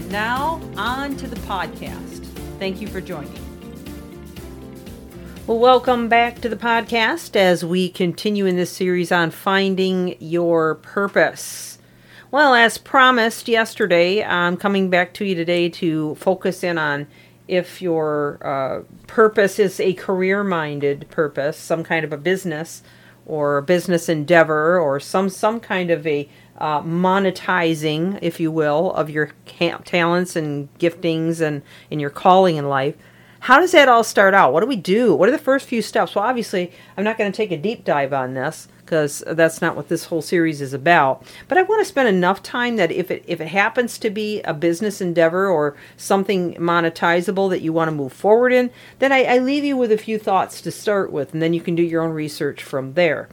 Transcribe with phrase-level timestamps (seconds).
[0.00, 2.24] And now, on to the podcast.
[2.58, 3.38] Thank you for joining.
[5.46, 10.76] Well, welcome back to the podcast as we continue in this series on finding your
[10.76, 11.76] purpose.
[12.30, 17.06] Well, as promised yesterday, I'm coming back to you today to focus in on
[17.46, 22.82] if your uh, purpose is a career minded purpose, some kind of a business
[23.30, 26.28] or business endeavor or some, some kind of a
[26.58, 29.30] uh, monetizing, if you will, of your
[29.84, 32.96] talents and giftings and in your calling in life.
[33.38, 34.52] How does that all start out?
[34.52, 35.14] What do we do?
[35.14, 36.14] What are the first few steps?
[36.14, 39.76] Well, obviously, I'm not going to take a deep dive on this because that's not
[39.76, 41.22] what this whole series is about.
[41.46, 44.42] But I want to spend enough time that if it if it happens to be
[44.42, 49.22] a business endeavor or something monetizable that you want to move forward in, then I,
[49.22, 51.84] I leave you with a few thoughts to start with, and then you can do
[51.84, 53.28] your own research from there.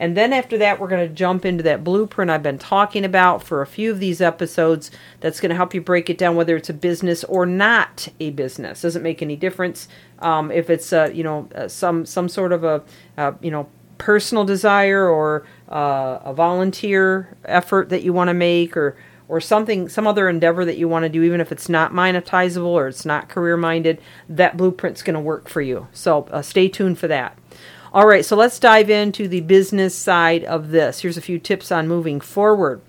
[0.00, 3.42] And then after that, we're going to jump into that blueprint I've been talking about
[3.42, 4.92] for a few of these episodes.
[5.20, 8.30] That's going to help you break it down whether it's a business or not a
[8.30, 8.82] business.
[8.82, 9.88] Doesn't make any difference
[10.20, 12.82] um, if it's uh, you know some some sort of a
[13.16, 18.76] uh, you know personal desire or uh, a volunteer effort that you want to make
[18.76, 18.96] or
[19.28, 22.68] or something some other endeavor that you want to do even if it's not monetizable
[22.68, 25.86] or it's not career minded that blueprint's going to work for you.
[25.92, 27.38] So uh, stay tuned for that.
[27.92, 31.00] All right so let's dive into the business side of this.
[31.00, 32.80] Here's a few tips on moving forward.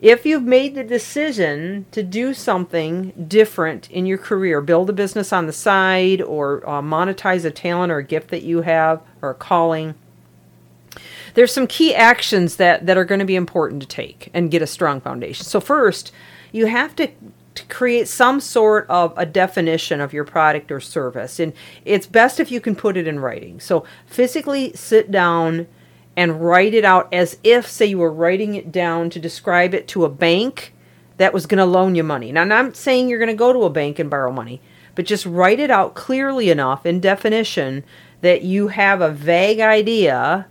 [0.00, 5.30] If you've made the decision to do something different in your career, build a business
[5.30, 9.30] on the side or uh, monetize a talent or a gift that you have or
[9.30, 9.94] a calling,
[11.34, 14.62] there's some key actions that, that are going to be important to take and get
[14.62, 15.44] a strong foundation.
[15.44, 16.12] So, first,
[16.52, 17.08] you have to,
[17.54, 21.38] to create some sort of a definition of your product or service.
[21.38, 21.52] And
[21.84, 23.60] it's best if you can put it in writing.
[23.60, 25.66] So, physically sit down
[26.16, 29.88] and write it out as if, say, you were writing it down to describe it
[29.88, 30.74] to a bank
[31.18, 32.32] that was going to loan you money.
[32.32, 34.60] Now, I'm not saying you're going to go to a bank and borrow money,
[34.94, 37.84] but just write it out clearly enough in definition
[38.22, 40.46] that you have a vague idea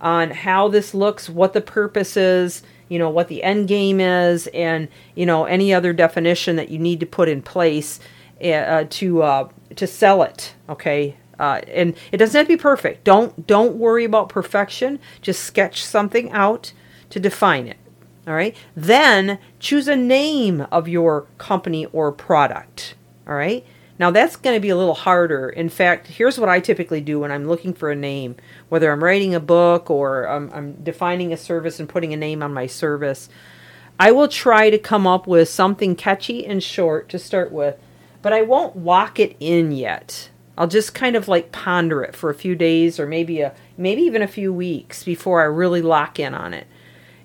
[0.00, 4.46] on how this looks, what the purpose is, you know, what the end game is,
[4.48, 8.00] and you know any other definition that you need to put in place
[8.40, 10.54] eh, uh, to uh, to sell it.
[10.68, 13.04] Okay, uh, and it doesn't have to be perfect.
[13.04, 14.98] Don't don't worry about perfection.
[15.22, 16.72] Just sketch something out
[17.10, 17.76] to define it.
[18.26, 18.54] All right.
[18.76, 22.94] Then choose a name of your company or product.
[23.26, 23.64] All right.
[24.00, 25.50] Now that's going to be a little harder.
[25.50, 28.34] In fact, here's what I typically do when I'm looking for a name,
[28.70, 32.42] whether I'm writing a book or I'm, I'm defining a service and putting a name
[32.42, 33.28] on my service.
[33.98, 37.76] I will try to come up with something catchy and short to start with,
[38.22, 40.30] but I won't lock it in yet.
[40.56, 44.00] I'll just kind of like ponder it for a few days or maybe a maybe
[44.02, 46.66] even a few weeks before I really lock in on it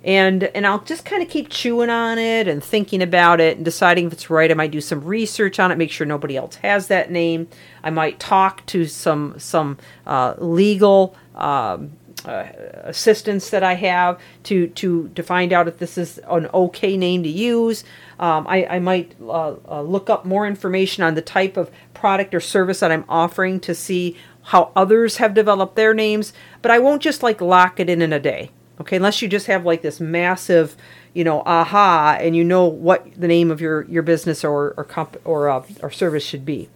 [0.05, 3.65] and and I'll just kind of keep chewing on it and thinking about it and
[3.65, 4.49] deciding if it's right.
[4.51, 7.47] I might do some research on it, make sure nobody else has that name.
[7.83, 11.93] I might talk to some some uh, legal um,
[12.23, 12.45] uh,
[12.83, 17.23] assistants that I have to to to find out if this is an okay name
[17.23, 17.83] to use.
[18.19, 22.35] Um, I, I might uh, uh look up more information on the type of product
[22.35, 26.77] or service that I'm offering to see how others have developed their names, but I
[26.77, 28.51] won't just like lock it in in a day.
[28.79, 30.75] Okay, unless you just have like this massive,
[31.13, 34.83] you know, aha, and you know what the name of your your business or or
[34.83, 36.69] comp or uh, or service should be.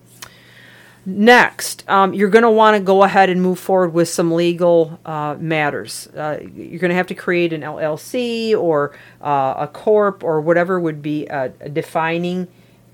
[1.05, 4.99] Next, um, you're going to want to go ahead and move forward with some legal
[5.05, 6.07] uh, matters.
[6.07, 10.79] Uh, you're going to have to create an LLC or uh, a corp or whatever
[10.79, 12.47] would be uh, defining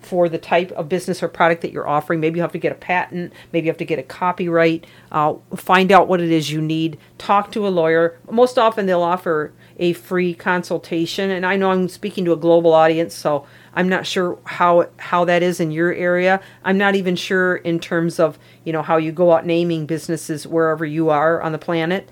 [0.05, 2.19] for the type of business or product that you're offering.
[2.19, 5.33] Maybe you have to get a patent, maybe you have to get a copyright, uh,
[5.55, 8.19] find out what it is you need, talk to a lawyer.
[8.29, 12.73] Most often they'll offer a free consultation and I know I'm speaking to a global
[12.73, 16.39] audience so I'm not sure how how that is in your area.
[16.63, 20.47] I'm not even sure in terms of, you know, how you go out naming businesses
[20.47, 22.09] wherever you are on the planet.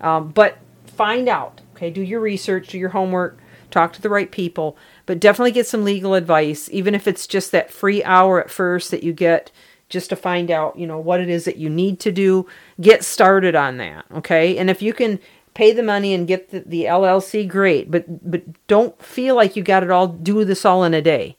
[0.00, 3.38] Um, but find out, okay, do your research, do your homework,
[3.70, 4.76] talk to the right people
[5.06, 8.90] but definitely get some legal advice, even if it's just that free hour at first
[8.90, 9.50] that you get
[9.90, 12.46] just to find out, you know, what it is that you need to do.
[12.80, 14.56] Get started on that, okay?
[14.56, 15.20] And if you can
[15.52, 19.62] pay the money and get the, the LLC, great, but but don't feel like you
[19.62, 20.08] got it all.
[20.08, 21.36] Do this all in a day.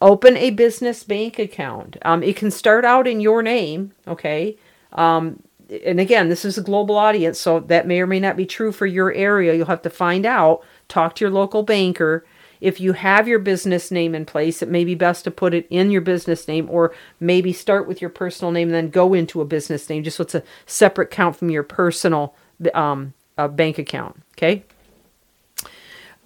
[0.00, 1.96] open a business bank account.
[2.02, 4.56] Um, it can start out in your name, okay?
[4.92, 5.42] Um,
[5.84, 8.72] and again, this is a global audience, so that may or may not be true
[8.72, 9.54] for your area.
[9.54, 10.64] You'll have to find out.
[10.88, 12.24] Talk to your local banker.
[12.60, 15.66] If you have your business name in place, it may be best to put it
[15.70, 19.40] in your business name or maybe start with your personal name and then go into
[19.40, 22.34] a business name, just so it's a separate account from your personal
[22.74, 24.22] um, uh, bank account.
[24.32, 24.64] Okay.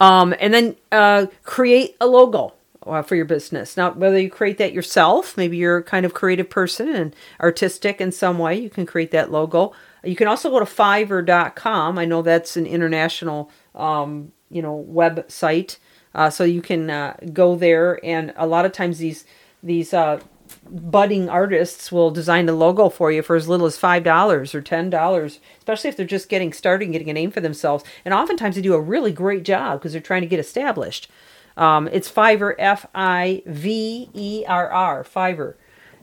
[0.01, 2.55] Um, and then uh, create a logo
[2.87, 3.77] uh, for your business.
[3.77, 8.01] Now, whether you create that yourself, maybe you're a kind of creative person and artistic
[8.01, 9.73] in some way, you can create that logo.
[10.05, 11.99] You can also go to Fiverr.com.
[11.99, 15.79] I know that's an international, um, you know, website,
[16.15, 18.05] uh, so you can uh, go there.
[18.05, 19.25] And a lot of times these
[19.63, 20.21] these uh,
[20.69, 24.61] budding artists will design the logo for you for as little as five dollars or
[24.61, 27.85] ten dollars, especially if they're just getting started and getting a name for themselves.
[28.05, 31.09] And oftentimes they do a really great job because they're trying to get established.
[31.57, 35.55] Um, it's Fiverr, F I V E R R, Fiverr.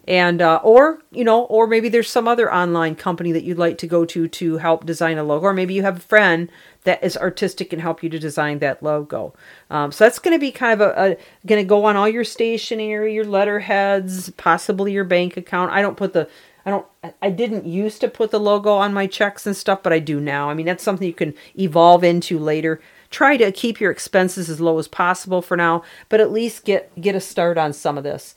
[0.09, 3.77] And, uh, or, you know, or maybe there's some other online company that you'd like
[3.77, 6.49] to go to to help design a logo, or maybe you have a friend
[6.83, 9.35] that is artistic and help you to design that logo.
[9.69, 12.09] Um, so that's going to be kind of a, a going to go on all
[12.09, 15.71] your stationery, your letterheads, possibly your bank account.
[15.71, 16.27] I don't put the
[16.65, 16.87] I don't
[17.21, 20.19] I didn't used to put the logo on my checks and stuff, but I do
[20.19, 20.49] now.
[20.49, 22.81] I mean, that's something you can evolve into later
[23.11, 26.91] try to keep your expenses as low as possible for now, but at least get
[26.99, 28.33] get a start on some of this.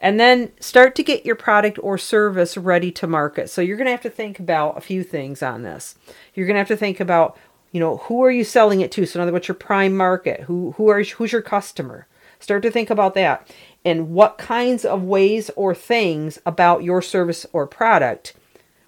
[0.00, 3.48] And then start to get your product or service ready to market.
[3.48, 5.94] So you're going to have to think about a few things on this.
[6.34, 7.38] You're going to have to think about,
[7.72, 9.06] you know, who are you selling it to?
[9.06, 10.40] So in other words, your prime market.
[10.42, 12.06] Who who are who's your customer?
[12.38, 13.50] Start to think about that.
[13.84, 18.34] And what kinds of ways or things about your service or product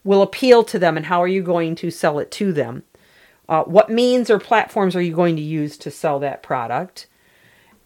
[0.04, 2.82] will appeal to them and how are you going to sell it to them?
[3.48, 7.06] Uh, what means or platforms are you going to use to sell that product?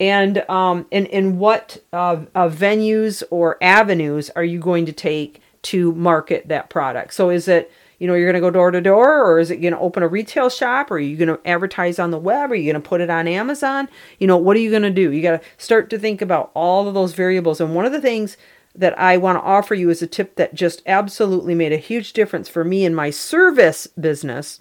[0.03, 5.41] And um, and, and what uh, uh, venues or avenues are you going to take
[5.63, 7.15] to market that product?
[7.15, 7.71] So is it
[8.01, 10.03] you know you're going to go door to door or is it going to open
[10.03, 10.91] a retail shop?
[10.91, 12.51] Or are you going to advertise on the web?
[12.51, 13.89] Or are you going to put it on amazon?
[14.19, 15.13] You know what are you going to do?
[15.13, 17.61] You got to start to think about all of those variables.
[17.61, 18.37] And one of the things
[18.75, 22.13] that i want to offer you is a tip that just absolutely made a huge
[22.13, 24.61] difference for me in my service business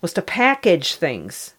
[0.00, 1.54] was to package things.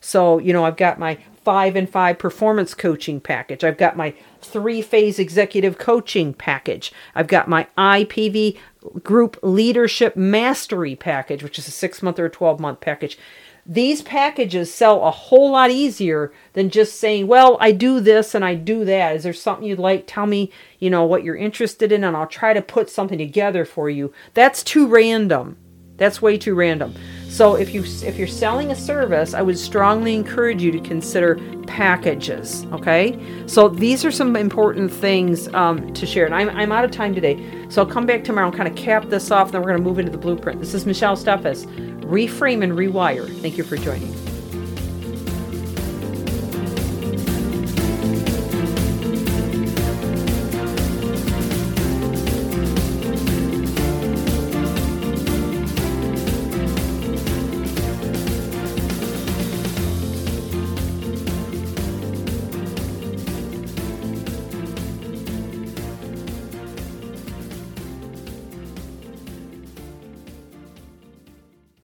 [0.00, 3.64] So, you know, I've got my five and five performance coaching package.
[3.64, 6.92] I've got my three phase executive coaching package.
[7.14, 8.58] I've got my IPV
[9.02, 13.18] group leadership mastery package, which is a six month or a 12 month package.
[13.64, 18.44] These packages sell a whole lot easier than just saying, well, I do this and
[18.44, 19.14] I do that.
[19.14, 20.04] Is there something you'd like?
[20.08, 20.50] Tell me,
[20.80, 24.12] you know, what you're interested in, and I'll try to put something together for you.
[24.34, 25.56] That's too random.
[25.96, 26.94] That's way too random.
[27.32, 31.36] So if you if you're selling a service, I would strongly encourage you to consider
[31.66, 32.66] packages.
[32.72, 36.26] Okay, so these are some important things um, to share.
[36.26, 38.76] And I'm I'm out of time today, so I'll come back tomorrow and kind of
[38.76, 39.50] cap this off.
[39.50, 40.60] Then we're going to move into the blueprint.
[40.60, 41.64] This is Michelle Steffes.
[42.02, 43.26] Reframe and rewire.
[43.40, 44.31] Thank you for joining.